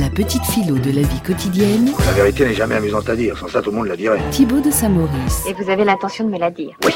La 0.00 0.10
petite 0.10 0.44
philo 0.44 0.76
de 0.78 0.90
la 0.90 1.02
vie 1.02 1.20
quotidienne. 1.24 1.90
La 2.04 2.12
vérité 2.12 2.44
n'est 2.44 2.54
jamais 2.54 2.74
amusante 2.74 3.08
à 3.08 3.16
dire, 3.16 3.38
sans 3.38 3.48
ça 3.48 3.62
tout 3.62 3.70
le 3.70 3.76
monde 3.76 3.86
la 3.86 3.96
dirait. 3.96 4.20
Thibaut 4.30 4.60
de 4.60 4.70
Saint-Maurice. 4.70 5.44
Et 5.48 5.54
vous 5.54 5.70
avez 5.70 5.84
l'intention 5.84 6.24
de 6.24 6.30
me 6.30 6.38
la 6.38 6.50
dire 6.50 6.76
Oui. 6.84 6.92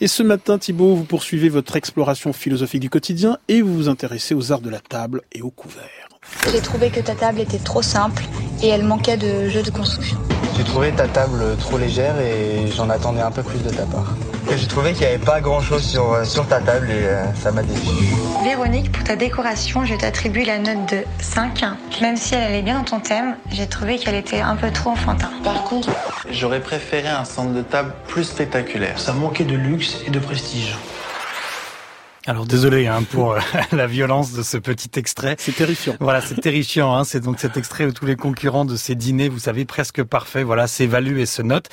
Et 0.00 0.08
ce 0.08 0.22
matin, 0.22 0.58
Thibaut, 0.58 0.94
vous 0.94 1.04
poursuivez 1.04 1.48
votre 1.48 1.76
exploration 1.76 2.32
philosophique 2.32 2.80
du 2.80 2.88
quotidien 2.88 3.38
et 3.48 3.62
vous 3.62 3.74
vous 3.74 3.88
intéressez 3.88 4.34
aux 4.34 4.52
arts 4.52 4.60
de 4.60 4.70
la 4.70 4.80
table 4.80 5.22
et 5.32 5.42
au 5.42 5.50
couvert. 5.50 6.08
J'ai 6.50 6.60
trouvé 6.60 6.90
que 6.90 7.00
ta 7.00 7.14
table 7.14 7.40
était 7.40 7.58
trop 7.58 7.82
simple 7.82 8.22
et 8.62 8.68
elle 8.68 8.84
manquait 8.84 9.16
de 9.16 9.48
jeu 9.48 9.62
de 9.62 9.70
construction. 9.70 10.18
J'ai 10.56 10.64
trouvé 10.64 10.92
ta 10.92 11.08
table 11.08 11.56
trop 11.58 11.78
légère 11.78 12.18
et 12.20 12.70
j'en 12.74 12.88
attendais 12.88 13.20
un 13.20 13.30
peu 13.30 13.42
plus 13.42 13.62
de 13.62 13.70
ta 13.70 13.84
part. 13.84 14.14
Et 14.50 14.56
J'ai 14.56 14.66
trouvé 14.66 14.92
qu'il 14.92 15.00
n'y 15.00 15.14
avait 15.14 15.24
pas 15.24 15.40
grand 15.40 15.60
chose 15.60 15.82
sur, 15.82 16.12
euh, 16.12 16.24
sur 16.24 16.46
ta 16.46 16.60
table 16.60 16.88
et 16.90 17.04
euh, 17.04 17.24
ça 17.34 17.50
m'a 17.50 17.62
déçu. 17.62 17.88
Véronique, 18.44 18.92
pour 18.92 19.02
ta 19.02 19.16
décoration, 19.16 19.84
je 19.84 19.94
t'attribue 19.96 20.44
la 20.44 20.58
note 20.58 20.88
de 20.90 21.02
5. 21.20 21.64
Même 22.00 22.16
si 22.16 22.34
elle 22.34 22.42
allait 22.42 22.62
bien 22.62 22.78
dans 22.78 22.84
ton 22.84 23.00
thème, 23.00 23.36
j'ai 23.50 23.66
trouvé 23.66 23.98
qu'elle 23.98 24.14
était 24.14 24.40
un 24.40 24.54
peu 24.54 24.70
trop 24.70 24.90
enfantin. 24.90 25.30
Par 25.42 25.64
contre, 25.64 25.90
j'aurais 26.30 26.60
préféré 26.60 27.08
un 27.08 27.24
centre 27.24 27.52
de 27.52 27.62
table 27.62 27.92
plus 28.06 28.24
spectaculaire. 28.24 29.00
Ça 29.00 29.12
manquait 29.12 29.44
de 29.44 29.56
luxe 29.56 29.96
et 30.06 30.10
de 30.10 30.18
prestige. 30.20 30.76
Alors 32.28 32.44
désolé 32.44 32.88
hein, 32.88 33.04
pour 33.08 33.34
euh, 33.34 33.38
la 33.72 33.86
violence 33.86 34.32
de 34.32 34.42
ce 34.42 34.56
petit 34.56 34.90
extrait. 34.98 35.36
C'est 35.38 35.54
terrifiant. 35.54 35.94
Voilà, 36.00 36.20
c'est 36.20 36.34
terrifiant. 36.40 36.96
Hein. 36.96 37.04
C'est 37.04 37.20
donc 37.20 37.38
cet 37.38 37.56
extrait 37.56 37.84
où 37.84 37.92
tous 37.92 38.04
les 38.04 38.16
concurrents 38.16 38.64
de 38.64 38.74
ces 38.74 38.96
dîners, 38.96 39.28
vous 39.28 39.38
savez, 39.38 39.64
presque 39.64 40.02
parfaits, 40.02 40.44
voilà, 40.44 40.66
s'évaluent 40.66 41.20
et 41.20 41.26
se 41.26 41.42
notent. 41.42 41.68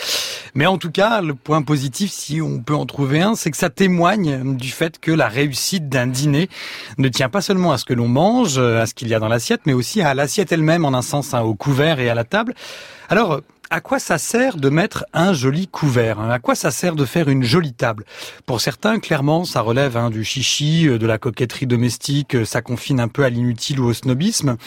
Mais 0.54 0.68
en 0.68 0.78
tout 0.78 0.92
cas, 0.92 1.22
le 1.22 1.34
point 1.34 1.64
positif, 1.64 2.12
si 2.12 2.40
on 2.40 2.60
peut 2.60 2.76
en 2.76 2.86
trouver 2.86 3.22
un, 3.22 3.34
c'est 3.34 3.50
que 3.50 3.58
ça 3.58 3.72
témoigne 3.72 4.56
du 4.56 4.70
fait 4.70 5.00
que 5.00 5.12
la 5.12 5.28
réussite 5.28 5.90
d'un 5.90 6.06
dîner 6.06 6.50
ne 7.00 7.10
tient 7.10 7.30
pas 7.30 7.42
seulement 7.42 7.72
à 7.72 7.80
ce 7.80 7.86
que 7.86 7.96
l'on 7.96 8.08
mange, 8.08 8.60
à 8.60 8.86
ce 8.86 8.94
qu'il 8.94 9.08
y 9.08 9.16
a 9.16 9.20
dans 9.20 9.30
l'assiette, 9.30 9.62
mais 9.66 9.74
aussi 9.74 10.02
à 10.02 10.14
l'assiette 10.14 10.52
elle-même, 10.52 10.86
en 10.86 10.94
un 10.94 11.02
sens, 11.02 11.34
hein, 11.34 11.42
au 11.42 11.56
couvert 11.56 12.00
et 12.00 12.10
à 12.10 12.14
la 12.14 12.26
table. 12.26 12.54
Alors, 13.10 13.42
à 13.74 13.82
quoi 13.82 13.98
ça 13.98 14.20
sert 14.20 14.58
de 14.58 14.70
mettre 14.70 15.04
un 15.14 15.34
joli 15.34 15.68
couvert 15.68 16.20
hein? 16.20 16.30
À 16.30 16.38
quoi 16.38 16.54
ça 16.54 16.70
sert 16.70 16.94
de 16.94 17.06
faire 17.06 17.28
une 17.28 17.42
jolie 17.42 17.74
table? 17.74 18.06
Pour 18.46 18.62
certains, 18.62 19.00
clairement, 19.00 19.46
ça 19.46 19.62
relève 19.62 19.98
hein, 19.98 20.12
du 20.12 20.24
chichi, 20.24 20.88
euh, 20.88 21.00
de 21.00 21.08
la 21.08 21.18
coquetterie 21.18 21.66
domestique, 21.66 22.36
euh, 22.36 22.46
ça 22.46 22.62
confine 22.62 23.00
un 23.00 23.08
peu 23.08 23.24
à 23.24 23.32
l'inutile 23.32 23.80
ou 23.80 23.86
au 23.86 23.94
snobisme. 23.94 24.58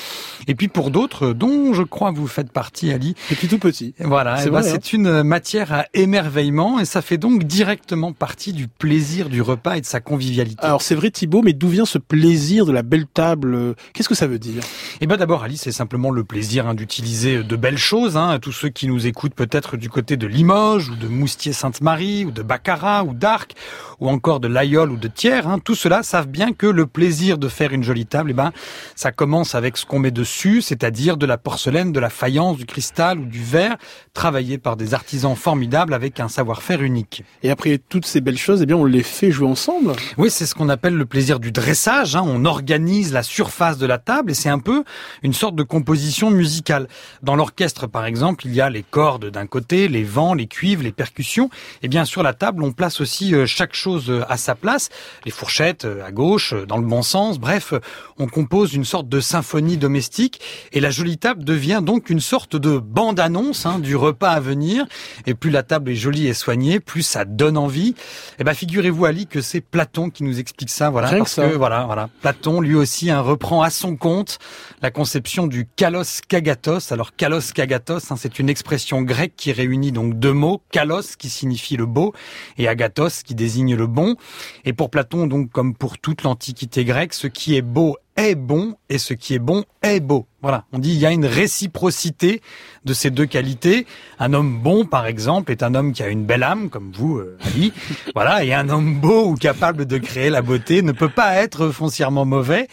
Et 0.48 0.56
puis 0.56 0.66
pour 0.66 0.90
d'autres, 0.90 1.32
dont 1.32 1.72
je 1.72 1.84
crois 1.84 2.10
vous 2.10 2.26
faites 2.26 2.50
partie, 2.50 2.90
Ali. 2.90 3.14
Et 3.30 3.36
puis 3.36 3.46
tout 3.46 3.60
petit. 3.60 3.94
Voilà, 4.00 4.38
c'est 4.38 4.48
vrai, 4.48 4.62
ben, 4.62 4.74
hein. 4.74 4.78
une 4.92 5.22
matière 5.22 5.72
à 5.72 5.84
émerveillement 5.94 6.80
et 6.80 6.84
ça 6.84 7.00
fait 7.00 7.16
donc 7.16 7.44
directement 7.44 8.12
partie 8.12 8.52
du 8.52 8.66
plaisir 8.66 9.28
du 9.28 9.40
repas 9.40 9.76
et 9.76 9.82
de 9.82 9.86
sa 9.86 10.00
convivialité. 10.00 10.64
Alors 10.64 10.82
c'est 10.82 10.96
vrai 10.96 11.12
Thibaut, 11.12 11.42
mais 11.42 11.52
d'où 11.52 11.68
vient 11.68 11.86
ce 11.86 11.98
plaisir 11.98 12.66
de 12.66 12.72
la 12.72 12.82
belle 12.82 13.06
table? 13.06 13.76
Qu'est-ce 13.92 14.08
que 14.08 14.16
ça 14.16 14.26
veut 14.26 14.40
dire? 14.40 14.64
Eh 15.00 15.06
ben 15.06 15.16
d'abord, 15.16 15.44
Ali, 15.44 15.56
c'est 15.56 15.70
simplement 15.70 16.10
le 16.10 16.24
plaisir 16.24 16.66
hein, 16.66 16.74
d'utiliser 16.74 17.44
de 17.44 17.56
belles 17.56 17.78
choses. 17.78 18.16
Hein, 18.16 18.30
à 18.30 18.40
tous 18.40 18.50
ceux 18.50 18.68
qui 18.68 18.88
nous 18.88 18.95
écoutent 19.04 19.34
peut-être 19.34 19.76
du 19.76 19.90
côté 19.90 20.16
de 20.16 20.26
Limoges 20.26 20.88
ou 20.88 20.96
de 20.96 21.08
Moustier-Sainte-Marie 21.08 22.24
ou 22.24 22.30
de 22.30 22.42
Baccarat 22.42 23.04
ou 23.04 23.12
d'Arc 23.12 23.54
ou 24.00 24.08
encore 24.08 24.40
de 24.40 24.48
l'Aïol 24.48 24.90
ou 24.90 24.96
de 24.96 25.08
Thiers, 25.08 25.46
hein, 25.46 25.58
tout 25.58 25.74
cela 25.74 26.02
savent 26.02 26.28
bien 26.28 26.52
que 26.52 26.66
le 26.66 26.86
plaisir 26.86 27.38
de 27.38 27.48
faire 27.48 27.72
une 27.72 27.82
jolie 27.82 28.06
table, 28.06 28.30
eh 28.30 28.34
ben, 28.34 28.52
ça 28.94 29.12
commence 29.12 29.54
avec 29.54 29.76
ce 29.76 29.86
qu'on 29.86 29.98
met 29.98 30.10
dessus, 30.10 30.62
c'est-à-dire 30.62 31.16
de 31.16 31.26
la 31.26 31.38
porcelaine, 31.38 31.92
de 31.92 32.00
la 32.00 32.10
faïence, 32.10 32.56
du 32.56 32.66
cristal 32.66 33.18
ou 33.18 33.24
du 33.24 33.42
verre, 33.42 33.76
travaillé 34.14 34.58
par 34.58 34.76
des 34.76 34.94
artisans 34.94 35.34
formidables 35.34 35.94
avec 35.94 36.20
un 36.20 36.28
savoir-faire 36.28 36.82
unique. 36.82 37.24
Et 37.42 37.50
après 37.50 37.78
toutes 37.78 38.06
ces 38.06 38.20
belles 38.20 38.38
choses, 38.38 38.62
eh 38.62 38.66
bien, 38.66 38.76
on 38.76 38.84
les 38.84 39.02
fait 39.02 39.30
jouer 39.30 39.48
ensemble. 39.48 39.92
Oui, 40.18 40.30
c'est 40.30 40.46
ce 40.46 40.54
qu'on 40.54 40.68
appelle 40.68 40.94
le 40.94 41.06
plaisir 41.06 41.40
du 41.40 41.52
dressage. 41.52 42.16
Hein. 42.16 42.22
On 42.26 42.44
organise 42.44 43.12
la 43.12 43.22
surface 43.22 43.78
de 43.78 43.86
la 43.86 43.98
table 43.98 44.30
et 44.30 44.34
c'est 44.34 44.48
un 44.48 44.58
peu 44.58 44.84
une 45.22 45.32
sorte 45.32 45.54
de 45.54 45.62
composition 45.62 46.30
musicale. 46.30 46.88
Dans 47.22 47.36
l'orchestre, 47.36 47.86
par 47.86 48.04
exemple, 48.04 48.46
il 48.46 48.54
y 48.54 48.60
a 48.60 48.70
les 48.70 48.82
cordes 48.90 49.26
d'un 49.30 49.46
côté, 49.46 49.88
les 49.88 50.04
vents, 50.04 50.34
les 50.34 50.46
cuivres, 50.46 50.82
les 50.82 50.92
percussions. 50.92 51.50
Et 51.82 51.88
bien 51.88 52.04
sur 52.04 52.22
la 52.22 52.34
table, 52.34 52.62
on 52.62 52.72
place 52.72 53.00
aussi 53.00 53.34
euh, 53.34 53.46
chaque 53.46 53.74
chose 53.74 54.12
à 54.28 54.36
sa 54.36 54.54
place. 54.54 54.90
Les 55.24 55.30
fourchettes 55.30 55.84
euh, 55.84 56.04
à 56.04 56.12
gauche, 56.12 56.52
euh, 56.52 56.66
dans 56.66 56.76
le 56.76 56.86
bon 56.86 57.02
sens. 57.02 57.38
Bref, 57.38 57.74
on 58.18 58.26
compose 58.26 58.74
une 58.74 58.84
sorte 58.84 59.08
de 59.08 59.20
symphonie 59.20 59.76
domestique. 59.76 60.40
Et 60.72 60.80
la 60.80 60.90
jolie 60.90 61.18
table 61.18 61.44
devient 61.44 61.80
donc 61.82 62.10
une 62.10 62.20
sorte 62.20 62.56
de 62.56 62.78
bande-annonce 62.78 63.66
hein, 63.66 63.78
du 63.78 63.96
repas 63.96 64.30
à 64.30 64.40
venir. 64.40 64.86
Et 65.26 65.34
plus 65.34 65.50
la 65.50 65.62
table 65.62 65.90
est 65.90 65.96
jolie 65.96 66.26
et 66.26 66.34
soignée, 66.34 66.80
plus 66.80 67.02
ça 67.02 67.24
donne 67.24 67.56
envie. 67.56 67.94
Et 68.38 68.44
ben 68.44 68.54
figurez-vous 68.54 69.04
Ali 69.04 69.26
que 69.26 69.40
c'est 69.40 69.60
Platon 69.60 70.10
qui 70.10 70.22
nous 70.22 70.38
explique 70.38 70.70
ça. 70.70 70.90
Voilà, 70.90 71.08
Rien 71.08 71.18
parce 71.18 71.34
que 71.34 71.42
ça. 71.42 71.48
que 71.48 71.56
voilà, 71.56 71.84
voilà, 71.84 72.08
Platon 72.20 72.60
lui 72.60 72.74
aussi 72.74 73.10
hein, 73.10 73.20
reprend 73.20 73.62
à 73.62 73.70
son 73.70 73.96
compte 73.96 74.38
la 74.82 74.90
conception 74.90 75.46
du 75.46 75.66
kalos 75.76 76.20
kagatos. 76.28 76.92
Alors 76.92 77.16
kalos 77.16 77.52
kagatos, 77.52 78.10
hein, 78.10 78.16
c'est 78.16 78.38
une 78.38 78.48
expression 78.48 78.65
grecque 79.02 79.34
qui 79.36 79.52
réunit 79.52 79.92
donc 79.92 80.18
deux 80.18 80.32
mots, 80.32 80.62
kalos 80.70 81.16
qui 81.18 81.28
signifie 81.28 81.76
le 81.76 81.86
beau 81.86 82.12
et 82.58 82.68
agathos 82.68 83.22
qui 83.24 83.34
désigne 83.34 83.74
le 83.74 83.86
bon. 83.86 84.16
Et 84.64 84.72
pour 84.72 84.90
Platon, 84.90 85.26
donc 85.26 85.50
comme 85.50 85.74
pour 85.74 85.98
toute 85.98 86.22
l'antiquité 86.22 86.84
grecque, 86.84 87.14
ce 87.14 87.26
qui 87.26 87.56
est 87.56 87.62
beau 87.62 87.96
est 88.16 88.34
bon 88.34 88.76
et 88.88 88.98
ce 88.98 89.14
qui 89.14 89.34
est 89.34 89.38
bon 89.38 89.64
est 89.82 90.00
beau. 90.00 90.26
Voilà, 90.42 90.64
on 90.72 90.78
dit 90.78 90.90
il 90.90 90.98
y 90.98 91.06
a 91.06 91.12
une 91.12 91.26
réciprocité 91.26 92.40
de 92.84 92.94
ces 92.94 93.10
deux 93.10 93.26
qualités. 93.26 93.86
Un 94.18 94.32
homme 94.32 94.60
bon, 94.60 94.86
par 94.86 95.06
exemple, 95.06 95.52
est 95.52 95.62
un 95.62 95.74
homme 95.74 95.92
qui 95.92 96.02
a 96.02 96.08
une 96.08 96.24
belle 96.24 96.42
âme, 96.42 96.70
comme 96.70 96.92
vous, 96.92 97.18
euh, 97.18 97.36
Ali. 97.44 97.72
voilà, 98.14 98.44
et 98.44 98.54
un 98.54 98.68
homme 98.68 99.00
beau 99.00 99.26
ou 99.26 99.34
capable 99.34 99.86
de 99.86 99.98
créer 99.98 100.30
la 100.30 100.42
beauté 100.42 100.82
ne 100.82 100.92
peut 100.92 101.08
pas 101.08 101.34
être 101.34 101.70
foncièrement 101.70 102.24
mauvais. 102.24 102.68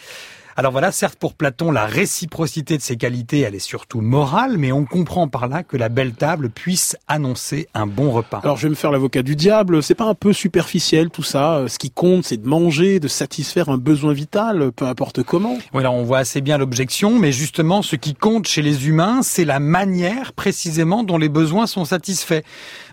Alors 0.56 0.70
voilà, 0.70 0.92
certes 0.92 1.18
pour 1.18 1.34
Platon, 1.34 1.72
la 1.72 1.84
réciprocité 1.84 2.76
de 2.76 2.82
ces 2.82 2.96
qualités, 2.96 3.40
elle 3.40 3.56
est 3.56 3.58
surtout 3.58 4.00
morale, 4.00 4.56
mais 4.56 4.70
on 4.70 4.84
comprend 4.84 5.26
par 5.26 5.48
là 5.48 5.64
que 5.64 5.76
la 5.76 5.88
belle 5.88 6.12
table 6.12 6.48
puisse 6.48 6.96
annoncer 7.08 7.66
un 7.74 7.88
bon 7.88 8.12
repas. 8.12 8.38
Alors 8.44 8.56
je 8.56 8.68
vais 8.68 8.70
me 8.70 8.76
faire 8.76 8.92
l'avocat 8.92 9.24
du 9.24 9.34
diable, 9.34 9.82
c'est 9.82 9.96
pas 9.96 10.04
un 10.04 10.14
peu 10.14 10.32
superficiel 10.32 11.10
tout 11.10 11.24
ça 11.24 11.64
Ce 11.66 11.76
qui 11.76 11.90
compte, 11.90 12.24
c'est 12.24 12.36
de 12.36 12.46
manger, 12.46 13.00
de 13.00 13.08
satisfaire 13.08 13.68
un 13.68 13.78
besoin 13.78 14.12
vital, 14.12 14.70
peu 14.70 14.86
importe 14.86 15.24
comment. 15.24 15.58
Voilà, 15.72 15.90
on 15.90 16.04
voit 16.04 16.18
assez 16.18 16.40
bien 16.40 16.56
l'objection, 16.56 17.18
mais 17.18 17.32
justement, 17.32 17.82
ce 17.82 17.96
qui 17.96 18.14
compte 18.14 18.46
chez 18.46 18.62
les 18.62 18.86
humains, 18.86 19.22
c'est 19.24 19.44
la 19.44 19.58
manière 19.58 20.34
précisément 20.34 21.02
dont 21.02 21.18
les 21.18 21.28
besoins 21.28 21.66
sont 21.66 21.84
satisfaits. 21.84 22.42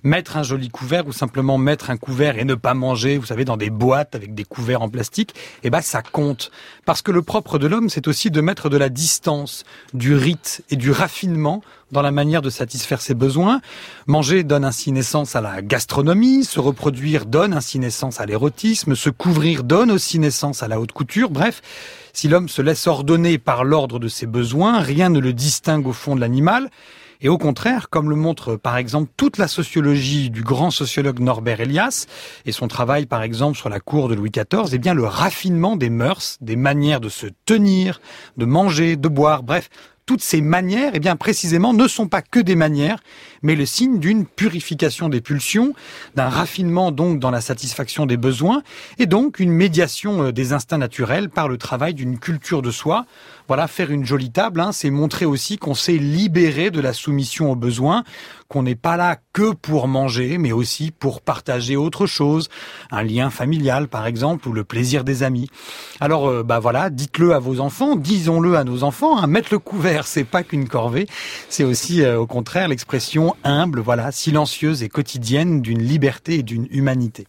Mettre 0.04 0.36
un 0.36 0.42
joli 0.42 0.70
couvert 0.70 1.06
ou 1.06 1.12
simplement 1.12 1.60
mettre 1.60 1.92
un 1.92 1.98
couvert 1.98 2.40
et 2.40 2.44
ne 2.44 2.56
pas 2.56 2.74
manger, 2.74 3.20
vous 3.20 3.28
savez, 3.28 3.46
dans 3.46 3.58
des 3.58 3.70
boîtes 3.70 4.16
avec 4.16 4.34
des 4.34 4.46
couverts 4.46 4.82
en 4.82 4.90
plastique, 4.90 5.36
eh 5.62 5.70
ben 5.70 5.82
ça 5.82 6.02
compte. 6.02 6.50
Parce 6.86 7.04
que 7.04 7.12
le 7.12 7.22
propre 7.22 7.51
de 7.58 7.68
l'homme, 7.68 7.90
c'est 7.90 8.08
aussi 8.08 8.32
de 8.32 8.42
mettre 8.42 8.70
de 8.70 8.78
la 8.78 8.90
distance, 8.90 9.64
du 9.94 10.16
rite 10.16 10.64
et 10.70 10.76
du 10.76 10.92
raffinement 10.92 11.62
dans 11.92 12.02
la 12.02 12.12
manière 12.12 12.42
de 12.42 12.50
satisfaire 12.50 13.02
ses 13.02 13.14
besoins. 13.14 13.62
Manger 14.08 14.44
donne 14.44 14.66
ainsi 14.66 14.92
naissance 14.92 15.36
à 15.36 15.42
la 15.42 15.62
gastronomie, 15.62 16.44
se 16.44 16.60
reproduire 16.60 17.26
donne 17.26 17.54
ainsi 17.54 17.80
naissance 17.80 18.20
à 18.20 18.26
l'érotisme, 18.26 18.96
se 18.96 19.10
couvrir 19.10 19.64
donne 19.64 19.92
aussi 19.92 20.20
naissance 20.20 20.64
à 20.64 20.68
la 20.68 20.80
haute 20.80 20.92
couture. 20.92 21.30
Bref, 21.30 21.62
si 22.14 22.28
l'homme 22.28 22.50
se 22.50 22.62
laisse 22.62 22.88
ordonner 22.88 23.38
par 23.38 23.64
l'ordre 23.64 24.00
de 24.00 24.08
ses 24.08 24.26
besoins, 24.26 24.80
rien 24.80 25.10
ne 25.10 25.20
le 25.20 25.34
distingue 25.34 25.88
au 25.88 25.94
fond 25.94 26.16
de 26.16 26.22
l'animal. 26.22 26.70
Et 27.24 27.30
au 27.30 27.38
contraire, 27.38 27.90
comme 27.90 28.10
le 28.10 28.16
montre 28.16 28.56
par 28.56 28.78
exemple 28.78 29.12
toute 29.16 29.38
la 29.38 29.48
sociologie 29.48 30.32
du 30.32 30.42
grand 30.42 30.72
sociologue 30.72 31.20
Norbert 31.20 31.62
Elias 31.62 32.08
et 32.46 32.52
son 32.52 32.68
travail 32.68 33.06
par 33.06 33.22
exemple 33.22 33.58
sur 33.58 33.70
la 33.70 33.80
cour 33.80 34.10
de 34.10 34.16
Louis 34.16 34.32
XIV, 34.32 34.74
eh 34.74 34.80
bien 34.80 34.96
le 34.96 35.06
raffinement 35.06 35.76
des 35.76 35.92
mœurs, 35.92 36.38
des 36.42 36.56
manières 36.56 37.00
de 37.00 37.10
se 37.10 37.28
tenir, 37.46 38.02
de 38.38 38.46
manger, 38.46 38.96
de 38.96 39.08
boire, 39.08 39.44
bref, 39.44 39.70
toutes 40.06 40.22
ces 40.22 40.42
manières, 40.42 40.92
eh 40.96 41.00
bien 41.00 41.16
précisément, 41.16 41.74
ne 41.74 41.88
sont 41.88 42.08
pas 42.08 42.22
que 42.22 42.40
des 42.40 42.56
manières, 42.56 43.00
mais 43.44 43.56
le 43.56 43.66
signe 43.66 44.00
d'une 44.00 44.26
purification 44.26 45.10
des 45.10 45.22
pulsions, 45.22 45.74
d'un 46.16 46.30
raffinement 46.30 46.92
donc 46.92 47.20
dans 47.20 47.32
la 47.32 47.42
satisfaction 47.42 48.06
des 48.06 48.18
besoins, 48.18 48.64
et 49.00 49.06
donc 49.06 49.40
une 49.40 49.52
médiation 49.52 50.24
euh, 50.24 50.32
des 50.32 50.54
instincts 50.54 50.78
naturels 50.78 51.30
par 51.30 51.48
le 51.48 51.58
travail 51.58 51.94
d'une 51.94 52.20
culture 52.20 52.62
de 52.62 52.72
soi. 52.72 53.06
Voilà, 53.48 53.68
faire 53.68 53.92
une 53.92 54.06
jolie 54.06 54.32
table, 54.32 54.62
hein, 54.62 54.72
c'est 54.72 54.90
montrer 54.90 55.26
aussi 55.26 55.58
qu'on 55.58 55.76
s'est 55.76 55.98
libéré 55.98 56.72
de 56.72 56.80
la 56.80 56.94
soumission 56.94 57.52
aux 57.52 57.56
besoins, 57.56 58.04
qu'on 58.48 58.64
n'est 58.64 58.76
pas 58.76 58.98
là 58.98 59.18
que 59.34 59.54
pour 59.54 59.88
manger, 59.88 60.38
mais 60.38 60.52
aussi 60.52 60.92
pour 60.92 61.22
partager 61.22 61.76
autre 61.76 62.06
chose, 62.06 62.50
un 62.92 63.04
lien 63.04 63.30
familial 63.30 63.88
par 63.88 64.06
exemple, 64.08 64.48
ou 64.48 64.54
le 64.54 64.64
plaisir 64.64 65.04
des 65.04 65.24
amis. 65.24 65.50
Alors, 66.00 66.28
euh, 66.28 66.44
bah 66.44 66.60
voilà, 66.60 66.90
dites-le 66.90 67.34
à 67.34 67.40
vos 67.40 67.60
enfants, 67.60 67.96
disons-le 67.96 68.56
à 68.56 68.64
nos 68.64 68.84
enfants. 68.84 69.18
Hein, 69.18 69.28
mettre 69.28 69.50
le 69.52 69.60
couvert, 69.60 70.08
c'est 70.08 70.24
pas 70.24 70.44
qu'une 70.44 70.68
corvée, 70.68 71.08
c'est 71.50 71.64
aussi 71.64 72.02
euh, 72.02 72.20
au 72.20 72.28
contraire 72.28 72.68
l'expression 72.68 73.36
humble, 73.44 73.80
voilà, 73.80 74.12
silencieuse 74.12 74.84
et 74.84 74.90
quotidienne 74.90 75.62
d'une 75.62 75.82
liberté 75.82 76.40
et 76.40 76.44
d'une 76.44 76.68
humanité. 76.72 77.28